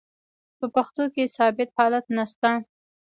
[0.57, 2.51] په پښتو کښي ثابت حالت نسته.